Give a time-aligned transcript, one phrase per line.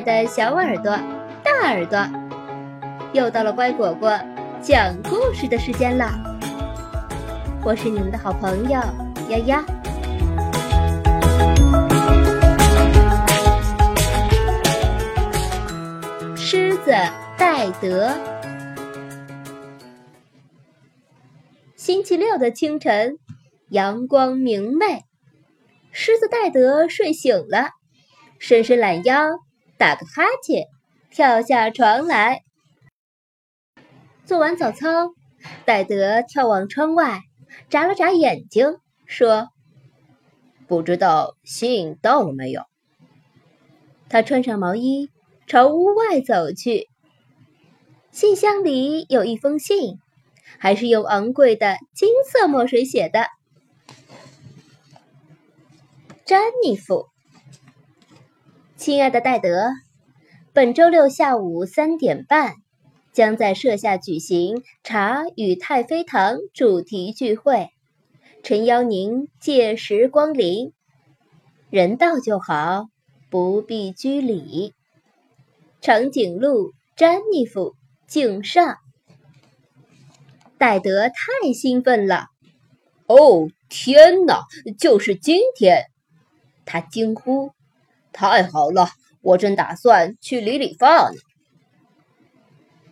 [0.00, 0.96] 的小耳朵、
[1.42, 2.06] 大耳朵，
[3.12, 4.18] 又到了乖果果
[4.60, 6.10] 讲故事的时间了。
[7.64, 8.80] 我是你们的好朋友
[9.28, 9.64] 丫丫。
[16.36, 16.92] 狮子
[17.36, 18.10] 戴德。
[21.76, 23.18] 星期六的清晨，
[23.70, 25.04] 阳光明媚，
[25.90, 27.70] 狮子戴德睡醒了，
[28.38, 29.40] 伸伸懒腰。
[29.78, 30.66] 打个哈欠，
[31.08, 32.42] 跳下床来。
[34.24, 35.12] 做完早操，
[35.64, 37.20] 戴德眺望窗外，
[37.70, 39.50] 眨了眨眼睛，说
[40.66, 42.62] ：“不知道信到了没有。”
[44.10, 45.10] 他穿上毛衣，
[45.46, 46.88] 朝屋外走去。
[48.10, 50.00] 信箱里有一封信，
[50.58, 53.28] 还是用昂贵的金色墨水写的。
[56.24, 57.06] 詹妮弗。
[58.88, 59.68] 亲爱的戴德，
[60.54, 62.54] 本周六下午三点半，
[63.12, 67.68] 将在舍下举行茶与太妃糖主题聚会，
[68.42, 70.72] 诚邀您届时光临。
[71.68, 72.86] 人到就好，
[73.28, 74.72] 不必拘礼。
[75.82, 77.74] 长颈鹿詹妮弗
[78.06, 78.78] 敬上。
[80.56, 82.24] 戴德太兴奋了，
[83.06, 84.44] 哦，天哪，
[84.78, 85.84] 就是今天！
[86.64, 87.50] 他惊呼。
[88.18, 88.88] 太好了，
[89.22, 91.14] 我正打算去理理发呢。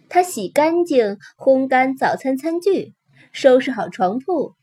[0.08, 2.94] 他洗干净、烘干早餐餐具，
[3.32, 4.54] 收拾好床铺，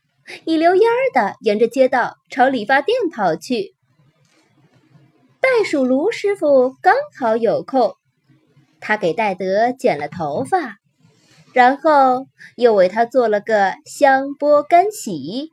[0.46, 3.74] 一溜烟儿的沿着街道朝理发店跑去。
[5.38, 7.92] 袋鼠卢师傅刚好有空，
[8.80, 10.76] 他给戴德剪了头发，
[11.52, 12.24] 然后
[12.56, 15.50] 又为他做了个香波干洗。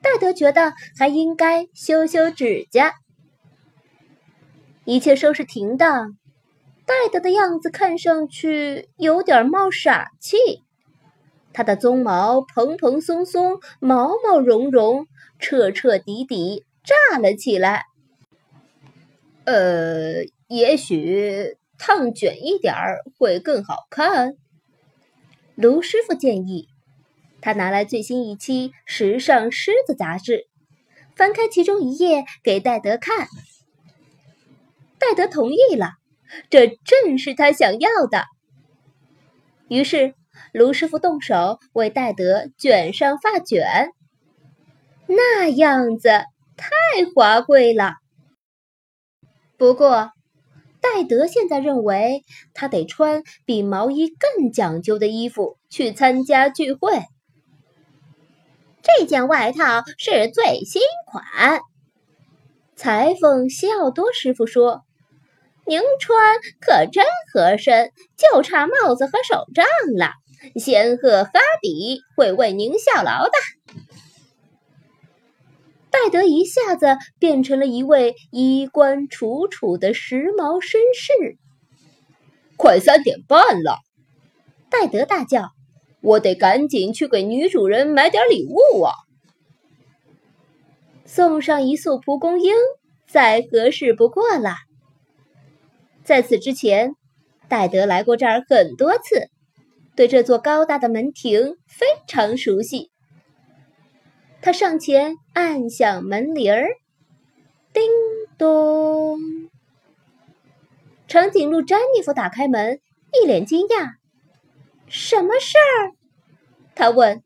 [0.00, 2.94] 戴德觉得还应该修修指甲。
[4.88, 6.16] 一切收拾停当，
[6.86, 10.38] 戴德的样子看上去有点冒傻气。
[11.52, 15.06] 他的鬃毛蓬蓬松松，毛毛茸茸，
[15.38, 17.84] 彻彻底底炸了起来。
[19.44, 24.36] 呃，也许烫卷一点儿会更好看。
[25.54, 26.66] 卢师傅建议。
[27.42, 30.46] 他拿来最新一期《时尚狮子》杂志，
[31.14, 33.28] 翻开其中一页给戴德看。
[34.98, 35.92] 戴德同意了，
[36.50, 38.24] 这正是他想要的。
[39.68, 40.14] 于是，
[40.52, 43.90] 卢师傅动手为戴德卷上发卷，
[45.06, 46.08] 那样子
[46.56, 46.66] 太
[47.14, 47.92] 华贵了。
[49.56, 50.10] 不过，
[50.80, 57.02] 戴德现在认为他得穿比毛衣更讲究的衣服去参加聚会。
[58.82, 61.60] 这件外套是最新款，
[62.74, 64.82] 裁缝西奥多师傅说。
[65.68, 69.66] 您穿可真合身，就差帽子和手杖
[69.98, 70.12] 了。
[70.56, 73.32] 仙鹤哈比会为您效劳的。
[75.90, 81.36] 戴德一下子变成了一位衣冠楚楚的时髦绅士。
[82.56, 83.78] 快三点半了，
[84.70, 85.50] 戴德大叫
[86.00, 88.94] ：“我得赶紧去给女主人买点礼物啊！
[91.04, 92.54] 送上一束蒲公英，
[93.06, 94.54] 再合适不过了。”
[96.08, 96.94] 在此之前，
[97.50, 99.28] 戴德来过这儿很多次，
[99.94, 102.90] 对这座高大的门庭非常熟悉。
[104.40, 106.66] 他上前按响门铃儿，
[107.74, 107.82] 叮
[108.38, 109.18] 咚。
[111.06, 112.80] 长颈鹿詹妮弗打开门，
[113.12, 113.90] 一脸惊讶
[114.88, 115.92] ：“什么事儿？”
[116.74, 117.22] 他问：“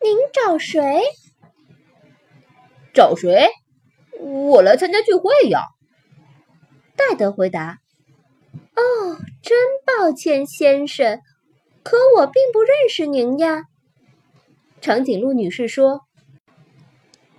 [0.00, 1.02] 您找谁
[2.94, 3.50] ？”“找谁？
[4.18, 5.60] 我来参加聚会呀。”
[6.96, 7.80] 戴德回答。
[8.76, 11.20] 哦，真抱歉，先生，
[11.84, 13.64] 可我并不认识您呀。
[14.80, 16.00] 长颈鹿女士说：“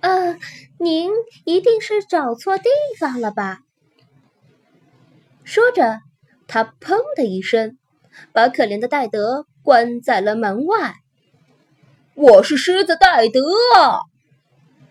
[0.00, 0.38] 呃，
[0.78, 1.10] 您
[1.44, 2.64] 一定是找错地
[2.98, 3.60] 方了吧？”
[5.44, 6.00] 说着，
[6.48, 7.76] 她砰的一声，
[8.32, 10.94] 把可怜的戴德关在了门外。
[12.16, 13.42] “我是狮子戴德！”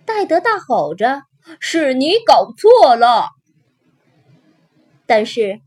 [0.05, 1.23] 戴德大吼着
[1.59, 3.29] ，“是你搞错了。”
[5.07, 5.64] 但是。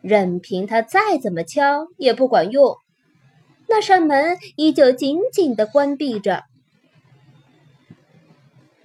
[0.00, 2.76] 任凭他再怎么敲也不管用，
[3.68, 6.44] 那扇门依旧紧紧地关闭着。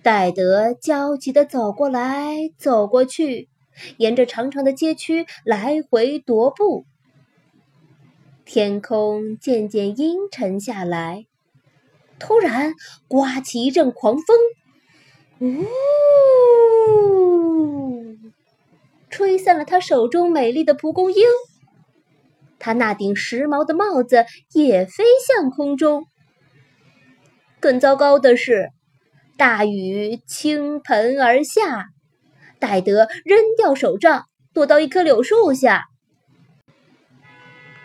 [0.02, 3.48] 戴德焦急地走过来走过去，
[3.98, 6.86] 沿着长长的街区来回踱步。
[8.44, 11.26] 天空渐渐阴沉下来，
[12.20, 12.74] 突然
[13.08, 14.38] 刮起一阵狂风，
[15.40, 15.64] 呜！
[19.44, 21.24] 散了他手中美丽的蒲公英。
[22.58, 26.06] 他那顶时髦的帽子也飞向空中。
[27.60, 28.70] 更糟糕的是，
[29.38, 31.88] 大雨倾盆而下，
[32.60, 35.84] 戴德扔掉手杖，躲到一棵柳树下。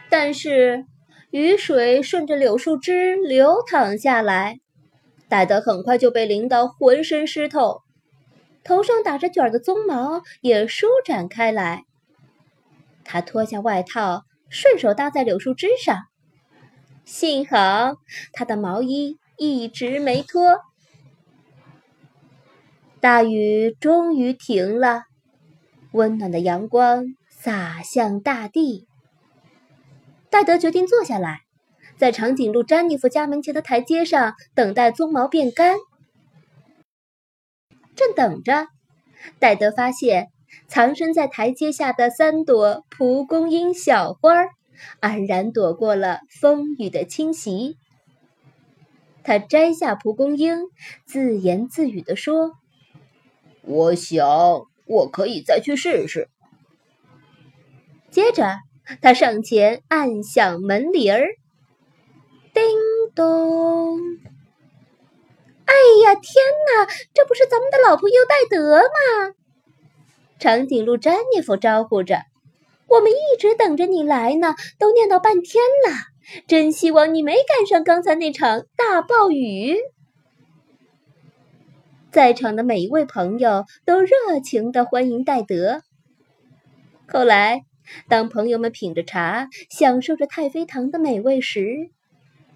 [0.08, 0.84] 但是
[1.30, 4.58] 雨水顺着柳树枝流淌下来，
[5.28, 7.82] 戴德很快就被淋得浑身湿透，
[8.68, 11.86] 头上打着卷的鬃毛也舒展开来。
[13.02, 16.02] 他脱下外套，顺手搭在柳树枝上，
[17.06, 17.94] 幸好
[18.34, 20.60] 他的毛衣一直没脱。
[23.00, 25.04] 大雨终于停了，
[25.92, 28.86] 温暖的阳光洒向大地。
[30.28, 31.40] 戴德决定坐下来，
[31.96, 35.78] 在长颈鹿詹妮弗家门前的台阶上等待鬃毛变干。
[37.98, 38.68] 正等着，
[39.38, 40.28] 戴德发现
[40.68, 44.32] 藏身在台阶下的三朵蒲公英小花
[45.00, 47.76] 安然躲过了风雨的侵袭。
[49.22, 50.60] 他摘下蒲公英，
[51.04, 52.52] 自言自语地说
[53.60, 54.26] ：“我想
[54.86, 56.30] 我可以再去试试。”
[58.10, 58.56] 接着。
[59.02, 61.20] 他上前按响门铃儿，
[62.54, 62.62] 叮
[63.14, 63.98] 咚！
[65.68, 66.32] 哎呀，天
[66.66, 69.34] 哪，这不是咱们的老朋友戴德吗？
[70.38, 72.22] 长颈鹿詹妮弗招呼着
[72.88, 75.94] ：“我们一直等着你来呢，都念叨半天了。
[76.46, 79.76] 真希望你没赶上刚才那场大暴雨。”
[82.10, 85.82] 在场的每一位朋友都热情的欢迎戴德。
[87.06, 87.62] 后来。
[88.06, 91.88] 当朋友们品着茶，享受着太妃糖的美味时，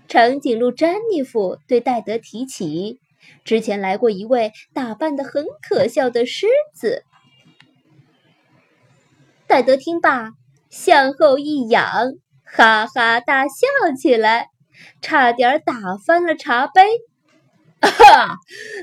[0.07, 3.01] 长颈鹿詹妮弗对戴德提起，
[3.45, 7.05] 之前来过一位打扮的很可笑的狮子。
[9.47, 10.31] 戴德听罢，
[10.71, 11.85] 向后一仰，
[12.45, 13.67] 哈哈大笑
[13.99, 14.49] 起来，
[15.01, 15.75] 差点打
[16.07, 16.83] 翻了茶杯。
[17.83, 18.37] 哈，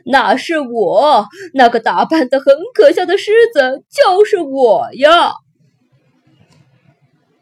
[0.05, 5.31] 那是我，那个打扮的很可笑的狮子就是我呀！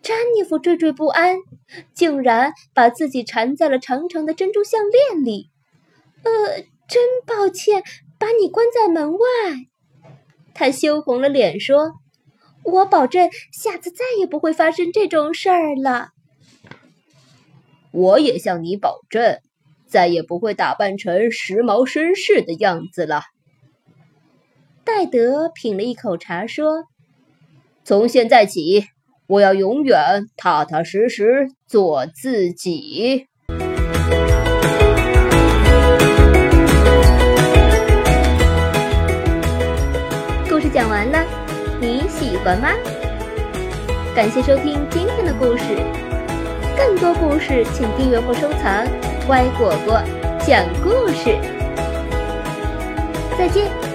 [0.03, 1.37] 詹妮弗惴惴不安，
[1.93, 5.49] 竟然把自己缠在了长长的珍珠项链里。
[6.23, 7.83] 呃，真抱歉，
[8.17, 9.19] 把你关在门外。
[10.53, 11.93] 他羞红了脸说
[12.63, 16.09] ：“我保证，下次再也不会发生这种事儿了。”
[17.91, 19.39] 我也向你保证，
[19.85, 23.21] 再也不会打扮成时髦绅士的样子了。
[24.83, 26.85] 戴德品了一口茶说
[27.83, 28.85] ：“从现在起。”
[29.27, 33.27] 我要永远踏踏实实做自己。
[42.47, 42.69] 你喜欢吗？
[44.15, 45.63] 感谢收听今天的故事，
[46.77, 48.85] 更多故事请订阅或收藏
[49.27, 50.01] 《乖果果
[50.39, 51.29] 讲故事》。
[53.37, 53.86] 再见。